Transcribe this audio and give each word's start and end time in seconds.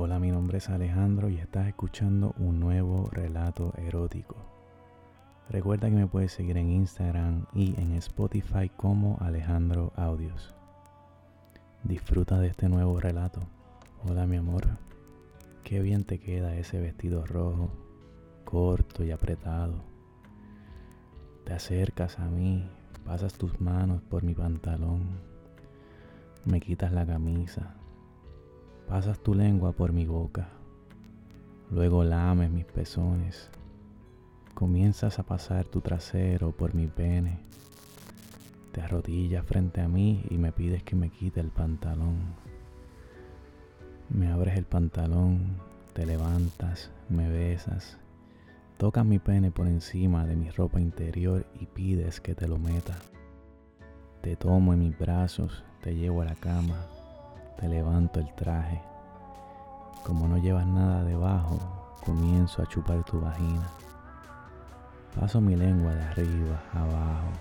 Hola, 0.00 0.20
mi 0.20 0.30
nombre 0.30 0.58
es 0.58 0.68
Alejandro 0.68 1.28
y 1.28 1.38
estás 1.38 1.66
escuchando 1.66 2.32
un 2.38 2.60
nuevo 2.60 3.10
relato 3.10 3.74
erótico. 3.76 4.36
Recuerda 5.50 5.88
que 5.88 5.96
me 5.96 6.06
puedes 6.06 6.30
seguir 6.30 6.56
en 6.56 6.70
Instagram 6.70 7.46
y 7.52 7.74
en 7.80 7.94
Spotify 7.94 8.68
como 8.68 9.18
Alejandro 9.20 9.92
Audios. 9.96 10.54
Disfruta 11.82 12.38
de 12.38 12.46
este 12.46 12.68
nuevo 12.68 13.00
relato. 13.00 13.40
Hola 14.08 14.24
mi 14.28 14.36
amor, 14.36 14.68
qué 15.64 15.82
bien 15.82 16.04
te 16.04 16.20
queda 16.20 16.54
ese 16.54 16.78
vestido 16.78 17.26
rojo, 17.26 17.68
corto 18.44 19.02
y 19.02 19.10
apretado. 19.10 19.82
Te 21.44 21.54
acercas 21.54 22.20
a 22.20 22.26
mí, 22.26 22.70
pasas 23.04 23.34
tus 23.34 23.60
manos 23.60 24.00
por 24.02 24.22
mi 24.22 24.34
pantalón, 24.34 25.18
me 26.44 26.60
quitas 26.60 26.92
la 26.92 27.04
camisa, 27.04 27.74
pasas 28.88 29.18
tu 29.18 29.34
lengua 29.34 29.72
por 29.72 29.92
mi 29.92 30.06
boca, 30.06 30.48
luego 31.70 32.04
lames 32.04 32.50
mis 32.50 32.64
pezones, 32.64 33.50
comienzas 34.54 35.18
a 35.18 35.24
pasar 35.24 35.66
tu 35.66 35.82
trasero 35.82 36.52
por 36.52 36.74
mi 36.74 36.86
pene, 36.86 37.38
te 38.72 38.80
arrodillas 38.80 39.44
frente 39.44 39.82
a 39.82 39.88
mí 39.88 40.24
y 40.30 40.38
me 40.38 40.52
pides 40.52 40.82
que 40.82 40.96
me 40.96 41.10
quite 41.10 41.40
el 41.40 41.50
pantalón. 41.50 42.16
Me 44.08 44.30
abres 44.30 44.56
el 44.56 44.64
pantalón, 44.64 45.58
te 45.92 46.06
levantas, 46.06 46.90
me 47.10 47.28
besas, 47.28 47.98
tocas 48.78 49.04
mi 49.04 49.18
pene 49.18 49.50
por 49.50 49.66
encima 49.66 50.24
de 50.24 50.34
mi 50.34 50.48
ropa 50.48 50.80
interior 50.80 51.44
y 51.60 51.66
pides 51.66 52.22
que 52.22 52.34
te 52.34 52.48
lo 52.48 52.58
meta. 52.58 52.96
Te 54.22 54.34
tomo 54.34 54.72
en 54.72 54.78
mis 54.78 54.98
brazos, 54.98 55.62
te 55.82 55.94
llevo 55.94 56.22
a 56.22 56.24
la 56.24 56.34
cama, 56.36 56.86
te 57.58 57.68
levanto 57.68 58.20
el 58.20 58.32
traje. 58.34 58.80
Como 60.04 60.28
no 60.28 60.38
llevas 60.38 60.66
nada 60.66 61.02
debajo, 61.04 61.58
comienzo 62.04 62.62
a 62.62 62.66
chupar 62.66 63.02
tu 63.04 63.20
vagina. 63.20 63.66
Paso 65.18 65.40
mi 65.40 65.56
lengua 65.56 65.92
de 65.92 66.02
arriba 66.02 66.62
abajo. 66.72 67.32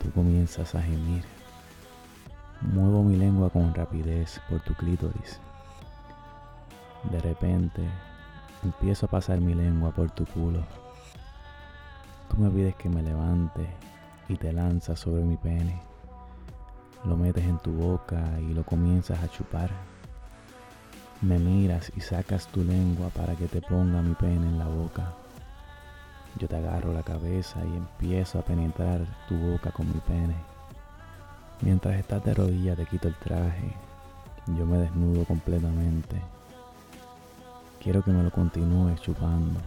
Tú 0.00 0.10
comienzas 0.12 0.74
a 0.74 0.82
gemir. 0.82 1.24
Muevo 2.60 3.02
mi 3.02 3.16
lengua 3.16 3.50
con 3.50 3.74
rapidez 3.74 4.40
por 4.48 4.60
tu 4.60 4.74
clítoris. 4.74 5.40
De 7.10 7.18
repente, 7.20 7.82
empiezo 8.62 9.06
a 9.06 9.10
pasar 9.10 9.40
mi 9.40 9.54
lengua 9.54 9.90
por 9.90 10.10
tu 10.10 10.24
culo. 10.24 10.62
Tú 12.30 12.36
me 12.36 12.48
pides 12.48 12.76
que 12.76 12.88
me 12.88 13.02
levante 13.02 13.66
y 14.28 14.36
te 14.36 14.52
lanzas 14.52 15.00
sobre 15.00 15.24
mi 15.24 15.36
pene. 15.36 15.93
Lo 17.04 17.16
metes 17.16 17.44
en 17.44 17.58
tu 17.58 17.72
boca 17.72 18.22
y 18.40 18.54
lo 18.54 18.64
comienzas 18.64 19.22
a 19.22 19.28
chupar. 19.28 19.70
Me 21.20 21.38
miras 21.38 21.92
y 21.96 22.00
sacas 22.00 22.46
tu 22.46 22.64
lengua 22.64 23.08
para 23.10 23.34
que 23.34 23.46
te 23.46 23.60
ponga 23.60 24.00
mi 24.00 24.14
pene 24.14 24.46
en 24.46 24.58
la 24.58 24.66
boca. 24.66 25.12
Yo 26.38 26.48
te 26.48 26.56
agarro 26.56 26.92
la 26.92 27.02
cabeza 27.02 27.60
y 27.64 27.76
empiezo 27.76 28.38
a 28.38 28.42
penetrar 28.42 29.06
tu 29.28 29.36
boca 29.36 29.70
con 29.70 29.86
mi 29.86 30.00
pene. 30.00 30.34
Mientras 31.60 31.96
estás 31.96 32.24
de 32.24 32.34
rodillas 32.34 32.76
te 32.76 32.86
quito 32.86 33.08
el 33.08 33.14
traje. 33.16 33.74
Yo 34.46 34.66
me 34.66 34.78
desnudo 34.78 35.24
completamente. 35.24 36.20
Quiero 37.82 38.02
que 38.02 38.12
me 38.12 38.22
lo 38.22 38.30
continúes 38.30 39.00
chupando. 39.02 39.60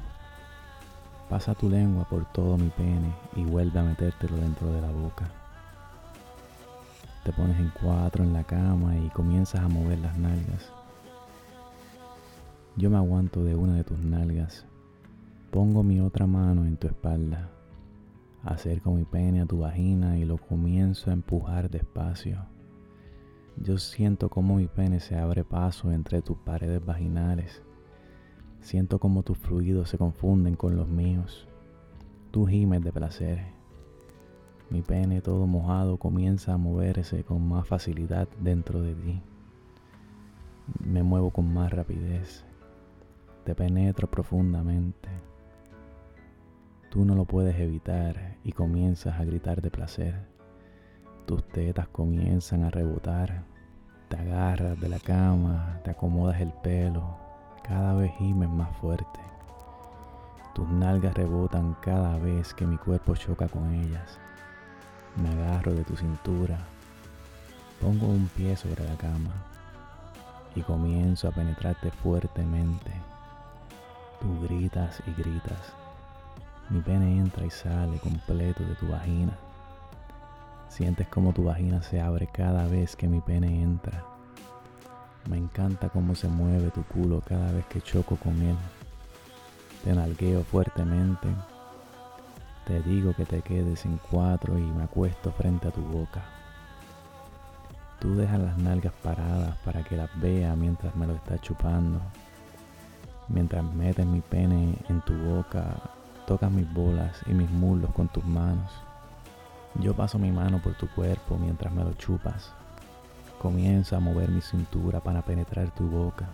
Pasa 1.30 1.54
tu 1.54 1.70
lengua 1.70 2.04
por 2.06 2.26
todo 2.32 2.58
mi 2.58 2.70
pene 2.70 3.14
y 3.36 3.44
vuelve 3.44 3.80
a 3.80 3.84
metértelo 3.84 4.38
dentro 4.38 4.72
de 4.72 4.82
la 4.82 4.92
boca. 4.92 5.26
Te 7.28 7.34
pones 7.34 7.60
en 7.60 7.74
cuatro 7.82 8.24
en 8.24 8.32
la 8.32 8.46
cama 8.46 8.98
y 8.98 9.10
comienzas 9.10 9.60
a 9.60 9.68
mover 9.68 10.00
las 10.00 10.18
nalgas. 10.18 10.72
Yo 12.78 12.90
me 12.90 12.96
aguanto 12.96 13.44
de 13.44 13.54
una 13.54 13.76
de 13.76 13.84
tus 13.84 14.00
nalgas. 14.00 14.66
Pongo 15.52 15.84
mi 15.84 16.00
otra 16.00 16.26
mano 16.26 16.66
en 16.66 16.78
tu 16.78 16.88
espalda. 16.88 17.50
Acerco 18.44 18.94
mi 18.94 19.04
pene 19.04 19.42
a 19.42 19.46
tu 19.46 19.58
vagina 19.58 20.18
y 20.18 20.24
lo 20.24 20.38
comienzo 20.38 21.10
a 21.10 21.14
empujar 21.14 21.70
despacio. 21.70 22.46
Yo 23.58 23.78
siento 23.78 24.30
como 24.30 24.56
mi 24.56 24.68
pene 24.68 25.02
se 25.02 25.18
abre 25.18 25.44
paso 25.44 25.92
entre 25.92 26.22
tus 26.22 26.38
paredes 26.38 26.86
vaginales. 26.86 27.62
Siento 28.62 29.00
como 29.00 29.24
tus 29.24 29.38
fluidos 29.38 29.90
se 29.90 29.98
confunden 29.98 30.56
con 30.56 30.78
los 30.78 30.88
míos. 30.88 31.46
Tú 32.32 32.46
gimes 32.46 32.86
de 32.86 32.94
placer. 32.94 33.57
Mi 34.70 34.82
pene 34.82 35.22
todo 35.22 35.48
mojado 35.48 35.98
comienza 35.98 36.54
a 36.54 36.58
moverse 36.58 37.24
con 37.24 37.48
más 37.48 37.66
facilidad 37.66 38.28
dentro 38.40 38.82
de 38.82 38.96
ti. 38.96 39.22
Me 40.84 41.04
muevo 41.04 41.32
con 41.32 41.54
más 41.54 41.72
rapidez. 41.72 42.44
Te 43.46 43.56
penetro 43.56 44.10
profundamente. 44.10 45.08
Tú 46.90 47.06
no 47.06 47.16
lo 47.16 47.24
puedes 47.24 47.58
evitar 47.60 48.36
y 48.44 48.52
comienzas 48.52 49.18
a 49.20 49.24
gritar 49.24 49.62
de 49.62 49.72
placer. 49.72 50.16
Tus 51.26 51.48
tetas 51.48 51.88
comienzan 51.88 52.66
a 52.66 52.70
rebotar. 52.70 53.46
Te 54.10 54.18
agarras 54.18 54.80
de 54.82 54.90
la 54.90 55.00
cama, 55.00 55.80
te 55.86 55.92
acomodas 55.92 56.42
el 56.42 56.52
pelo. 56.52 57.18
Cada 57.64 57.94
vez 57.94 58.12
gimes 58.18 58.50
más 58.50 58.76
fuerte. 58.78 59.20
Tus 60.54 60.68
nalgas 60.70 61.14
rebotan 61.14 61.78
cada 61.82 62.18
vez 62.18 62.54
que 62.54 62.66
mi 62.66 62.78
cuerpo 62.78 63.16
choca 63.16 63.48
con 63.48 63.74
ellas. 63.74 64.20
Me 65.22 65.30
agarro 65.30 65.74
de 65.74 65.84
tu 65.84 65.96
cintura. 65.96 66.60
Pongo 67.82 68.08
un 68.08 68.28
pie 68.30 68.56
sobre 68.56 68.86
la 68.88 68.96
cama 68.98 69.32
y 70.56 70.62
comienzo 70.62 71.28
a 71.28 71.32
penetrarte 71.32 71.92
fuertemente. 71.92 72.92
Tú 74.22 74.42
gritas 74.42 75.02
y 75.08 75.22
gritas. 75.22 75.74
Mi 76.70 76.82
pene 76.82 77.18
entra 77.18 77.46
y 77.46 77.50
sale 77.50 78.00
completo 78.00 78.64
de 78.64 78.76
tu 78.76 78.88
vagina. 78.88 79.38
Sientes 80.70 81.08
como 81.08 81.34
tu 81.34 81.46
vagina 81.46 81.82
se 81.82 82.02
abre 82.02 82.28
cada 82.28 82.68
vez 82.68 82.96
que 82.96 83.08
mi 83.08 83.22
pene 83.22 83.64
entra. 83.64 84.04
Me 85.30 85.38
encanta 85.38 85.90
cómo 85.90 86.14
se 86.16 86.28
mueve 86.28 86.70
tu 86.72 86.84
culo 86.84 87.22
cada 87.22 87.52
vez 87.52 87.66
que 87.66 87.82
choco 87.82 88.18
con 88.18 88.42
él. 88.42 88.56
Te 89.84 89.94
nalgueo 89.94 90.44
fuertemente. 90.44 91.28
Te 92.68 92.82
digo 92.82 93.14
que 93.14 93.24
te 93.24 93.42
quedes 93.42 93.86
en 93.86 93.98
cuatro 94.12 94.60
y 94.60 94.62
me 94.62 94.84
acuesto 94.84 95.32
frente 95.32 95.70
a 95.70 95.72
tu 95.72 95.80
boca. 95.80 96.22
Tú 98.02 98.14
dejas 98.14 98.42
las 98.42 98.58
nalgas 98.58 98.92
paradas 99.02 99.56
para 99.64 99.84
que 99.84 99.96
las 99.96 100.10
vea 100.20 100.54
mientras 100.54 100.94
me 100.94 101.08
lo 101.08 101.16
estás 101.16 101.40
chupando. 101.40 102.02
Mientras 103.30 103.64
metes 103.64 104.06
mi 104.06 104.20
pene 104.20 104.76
en 104.90 105.00
tu 105.00 105.14
boca, 105.14 105.78
tocas 106.26 106.52
mis 106.52 106.70
bolas 106.74 107.22
y 107.26 107.34
mis 107.34 107.50
muslos 107.50 107.94
con 107.94 108.10
tus 108.10 108.26
manos. 108.26 108.70
Yo 109.76 109.96
paso 109.96 110.20
mi 110.20 110.34
mano 110.34 110.62
por 110.62 110.74
tu 110.74 110.90
cuerpo 110.90 111.38
mientras 111.38 111.72
me 111.72 111.86
lo 111.86 111.94
chupas. 111.94 112.52
Comienzo 113.40 113.96
a 113.96 114.02
mover 114.02 114.28
mi 114.28 114.42
cintura 114.42 115.00
para 115.00 115.22
penetrar 115.22 115.72
tu 115.72 115.88
boca. 115.88 116.28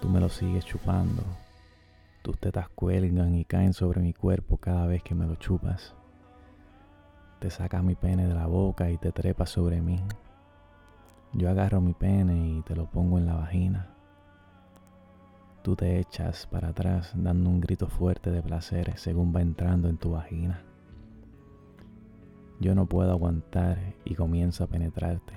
Tú 0.00 0.08
me 0.08 0.18
lo 0.18 0.30
sigues 0.30 0.64
chupando. 0.64 1.22
Tus 2.22 2.38
tetas 2.38 2.68
cuelgan 2.68 3.34
y 3.34 3.44
caen 3.44 3.72
sobre 3.72 4.00
mi 4.00 4.12
cuerpo 4.12 4.56
cada 4.56 4.86
vez 4.86 5.02
que 5.02 5.14
me 5.14 5.26
lo 5.26 5.36
chupas. 5.36 5.94
Te 7.38 7.50
sacas 7.50 7.82
mi 7.82 7.94
pene 7.94 8.26
de 8.26 8.34
la 8.34 8.46
boca 8.46 8.90
y 8.90 8.98
te 8.98 9.12
trepas 9.12 9.50
sobre 9.50 9.80
mí. 9.80 10.02
Yo 11.32 11.48
agarro 11.48 11.80
mi 11.80 11.94
pene 11.94 12.48
y 12.48 12.62
te 12.62 12.74
lo 12.74 12.86
pongo 12.90 13.18
en 13.18 13.26
la 13.26 13.34
vagina. 13.34 13.94
Tú 15.62 15.76
te 15.76 15.98
echas 16.00 16.46
para 16.46 16.68
atrás 16.68 17.12
dando 17.14 17.50
un 17.50 17.60
grito 17.60 17.86
fuerte 17.86 18.30
de 18.30 18.42
placer 18.42 18.98
según 18.98 19.34
va 19.34 19.40
entrando 19.40 19.88
en 19.88 19.98
tu 19.98 20.10
vagina. 20.12 20.62
Yo 22.60 22.74
no 22.74 22.86
puedo 22.86 23.12
aguantar 23.12 23.94
y 24.04 24.14
comienzo 24.14 24.64
a 24.64 24.66
penetrarte. 24.66 25.34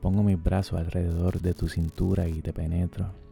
Pongo 0.00 0.22
mis 0.22 0.42
brazos 0.42 0.80
alrededor 0.80 1.40
de 1.40 1.54
tu 1.54 1.68
cintura 1.68 2.26
y 2.26 2.42
te 2.42 2.52
penetro. 2.52 3.23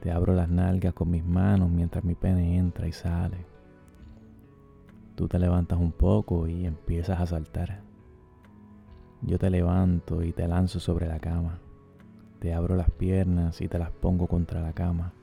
Te 0.00 0.12
abro 0.12 0.34
las 0.34 0.48
nalgas 0.48 0.94
con 0.94 1.10
mis 1.10 1.24
manos 1.24 1.70
mientras 1.70 2.04
mi 2.04 2.14
pene 2.14 2.56
entra 2.56 2.86
y 2.86 2.92
sale. 2.92 3.46
Tú 5.14 5.28
te 5.28 5.38
levantas 5.38 5.78
un 5.78 5.92
poco 5.92 6.46
y 6.46 6.66
empiezas 6.66 7.20
a 7.20 7.26
saltar. 7.26 7.80
Yo 9.22 9.38
te 9.38 9.48
levanto 9.48 10.22
y 10.22 10.32
te 10.32 10.46
lanzo 10.46 10.78
sobre 10.78 11.08
la 11.08 11.18
cama. 11.18 11.58
Te 12.38 12.52
abro 12.52 12.76
las 12.76 12.90
piernas 12.90 13.60
y 13.62 13.68
te 13.68 13.78
las 13.78 13.90
pongo 13.90 14.26
contra 14.26 14.60
la 14.60 14.74
cama. 14.74 15.14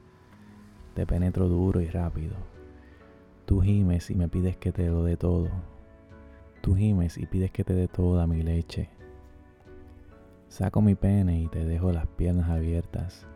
Te 0.96 1.06
penetro 1.06 1.48
duro 1.48 1.80
y 1.80 1.88
rápido. 1.88 2.36
Tú 3.46 3.62
gimes 3.62 4.10
y 4.10 4.16
me 4.16 4.28
pides 4.28 4.58
que 4.58 4.72
te 4.72 4.88
lo 4.88 5.04
dé 5.04 5.16
todo. 5.16 5.50
Tú 6.62 6.76
gimes 6.76 7.18
y 7.18 7.26
pides 7.28 7.52
que 7.52 7.64
te 7.64 7.74
dé 7.74 7.88
toda 7.88 8.26
mi 8.26 8.42
leche. 8.42 8.90
Saco 10.48 10.82
mi 10.82 10.96
pene 10.96 11.42
y 11.42 11.48
te 11.48 11.66
dejo 11.66 11.92
las 11.92 12.08
piernas 12.08 12.50
abiertas. 12.50 13.28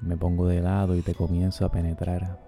Me 0.00 0.16
pongo 0.16 0.46
de 0.46 0.60
lado 0.60 0.96
y 0.96 1.02
te 1.02 1.14
comienzo 1.14 1.64
a 1.64 1.70
penetrar. 1.70 2.38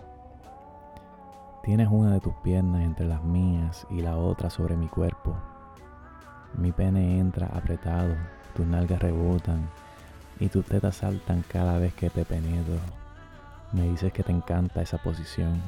Tienes 1.62 1.88
una 1.90 2.12
de 2.12 2.20
tus 2.20 2.34
piernas 2.37 2.84
entre 2.84 3.06
las 3.06 3.25
mías 3.25 3.87
y 3.90 4.00
la 4.00 4.16
otra 4.16 4.50
sobre 4.50 4.76
mi 4.76 4.88
cuerpo. 4.88 5.37
Mi 6.54 6.72
pene 6.72 7.19
entra 7.19 7.48
apretado, 7.48 8.14
tus 8.54 8.66
nalgas 8.66 9.00
rebotan 9.00 9.69
y 10.38 10.48
tus 10.48 10.64
tetas 10.64 10.96
saltan 10.96 11.44
cada 11.48 11.78
vez 11.78 11.94
que 11.94 12.10
te 12.10 12.25
penetro. 12.25 12.76
Me 13.72 13.82
dices 13.82 14.12
que 14.12 14.22
te 14.22 14.32
encanta 14.32 14.82
esa 14.82 14.98
posición. 14.98 15.60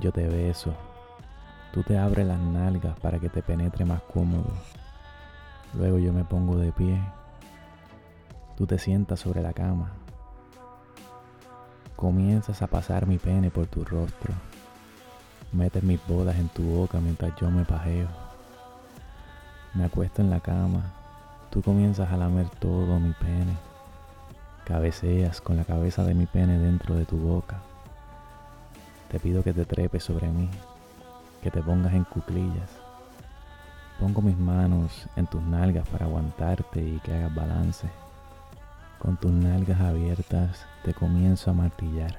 Yo 0.00 0.12
te 0.12 0.26
beso. 0.26 0.74
Tú 1.72 1.82
te 1.82 1.98
abres 1.98 2.26
las 2.26 2.38
nalgas 2.38 2.98
para 3.00 3.18
que 3.18 3.28
te 3.28 3.42
penetre 3.42 3.84
más 3.84 4.02
cómodo. 4.02 4.50
Luego 5.74 5.98
yo 5.98 6.12
me 6.12 6.24
pongo 6.24 6.56
de 6.56 6.72
pie. 6.72 7.00
Tú 8.56 8.66
te 8.66 8.78
sientas 8.78 9.20
sobre 9.20 9.42
la 9.42 9.52
cama. 9.52 9.92
Comienzas 12.04 12.60
a 12.60 12.66
pasar 12.66 13.06
mi 13.06 13.16
pene 13.16 13.50
por 13.50 13.66
tu 13.66 13.82
rostro. 13.82 14.34
Metes 15.52 15.82
mis 15.82 15.98
bodas 16.06 16.36
en 16.36 16.50
tu 16.50 16.62
boca 16.62 17.00
mientras 17.00 17.32
yo 17.40 17.50
me 17.50 17.64
pajeo. 17.64 18.08
Me 19.72 19.86
acuesto 19.86 20.20
en 20.20 20.28
la 20.28 20.40
cama. 20.40 20.92
Tú 21.48 21.62
comienzas 21.62 22.12
a 22.12 22.18
lamer 22.18 22.46
todo 22.58 23.00
mi 23.00 23.12
pene. 23.12 23.56
Cabeceas 24.66 25.40
con 25.40 25.56
la 25.56 25.64
cabeza 25.64 26.04
de 26.04 26.12
mi 26.12 26.26
pene 26.26 26.58
dentro 26.58 26.94
de 26.94 27.06
tu 27.06 27.16
boca. 27.16 27.62
Te 29.10 29.18
pido 29.18 29.42
que 29.42 29.54
te 29.54 29.64
trepes 29.64 30.04
sobre 30.04 30.28
mí, 30.28 30.50
que 31.42 31.50
te 31.50 31.62
pongas 31.62 31.94
en 31.94 32.04
cuclillas. 32.04 32.68
Pongo 33.98 34.20
mis 34.20 34.36
manos 34.36 35.06
en 35.16 35.26
tus 35.26 35.40
nalgas 35.40 35.88
para 35.88 36.04
aguantarte 36.04 36.86
y 36.86 37.00
que 37.02 37.14
hagas 37.14 37.34
balance. 37.34 38.03
Con 39.04 39.18
tus 39.18 39.32
nalgas 39.32 39.82
abiertas 39.82 40.64
te 40.82 40.94
comienzo 40.94 41.50
a 41.50 41.52
martillar. 41.52 42.16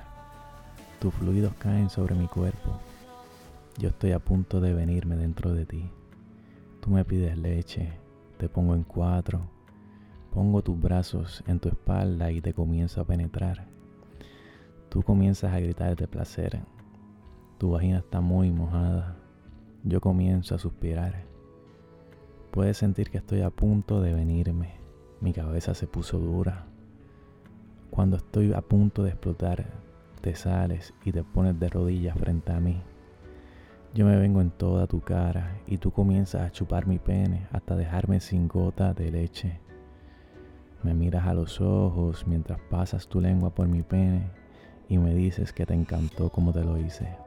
Tus 0.99 1.11
fluidos 1.15 1.55
caen 1.55 1.89
sobre 1.89 2.13
mi 2.13 2.27
cuerpo. 2.27 2.79
Yo 3.79 3.89
estoy 3.89 4.11
a 4.11 4.19
punto 4.19 4.61
de 4.61 4.71
venirme 4.75 5.15
dentro 5.15 5.51
de 5.51 5.65
ti. 5.65 5.89
Tú 6.81 6.91
me 6.91 7.03
pides 7.03 7.39
leche, 7.39 7.91
te 8.37 8.49
pongo 8.49 8.75
en 8.75 8.83
cuatro, 8.83 9.41
pongo 10.31 10.61
tus 10.61 10.79
brazos 10.79 11.43
en 11.47 11.59
tu 11.59 11.69
espalda 11.69 12.31
y 12.31 12.39
te 12.39 12.53
comienzo 12.53 13.01
a 13.01 13.05
penetrar. 13.05 13.65
Tú 14.89 15.01
comienzas 15.01 15.55
a 15.55 15.59
gritar 15.59 15.95
de 15.95 16.07
placer. 16.07 16.59
Tu 17.57 17.71
vagina 17.71 17.97
está 17.97 18.21
muy 18.21 18.51
mojada. 18.51 19.17
Yo 19.83 20.01
comienzo 20.01 20.53
a 20.53 20.59
suspirar. 20.59 21.25
Puedes 22.51 22.77
sentir 22.77 23.09
que 23.09 23.17
estoy 23.17 23.41
a 23.41 23.49
punto 23.49 24.01
de 24.01 24.13
venirme. 24.13 24.75
Mi 25.19 25.33
cabeza 25.33 25.73
se 25.73 25.87
puso 25.87 26.19
dura. 26.19 26.67
Cuando 27.89 28.17
estoy 28.17 28.53
a 28.53 28.61
punto 28.61 29.03
de 29.03 29.11
explotar, 29.11 29.65
te 30.21 30.35
sales 30.35 30.93
y 31.03 31.11
te 31.11 31.23
pones 31.23 31.59
de 31.59 31.69
rodillas 31.69 32.17
frente 32.17 32.51
a 32.51 32.59
mí. 32.59 32.81
Yo 33.93 34.05
me 34.05 34.17
vengo 34.17 34.41
en 34.41 34.51
toda 34.51 34.87
tu 34.87 34.99
cara 34.99 35.57
y 35.67 35.77
tú 35.77 35.91
comienzas 35.91 36.41
a 36.41 36.51
chupar 36.51 36.85
mi 36.85 36.99
pene 36.99 37.47
hasta 37.51 37.75
dejarme 37.75 38.19
sin 38.19 38.47
gota 38.47 38.93
de 38.93 39.11
leche. 39.11 39.59
Me 40.83 40.93
miras 40.93 41.25
a 41.25 41.33
los 41.33 41.61
ojos 41.61 42.27
mientras 42.27 42.59
pasas 42.69 43.07
tu 43.07 43.21
lengua 43.21 43.51
por 43.51 43.67
mi 43.67 43.83
pene 43.83 44.29
y 44.89 44.97
me 44.97 45.13
dices 45.13 45.53
que 45.53 45.65
te 45.65 45.73
encantó 45.73 46.29
como 46.29 46.51
te 46.51 46.63
lo 46.63 46.77
hice. 46.77 47.24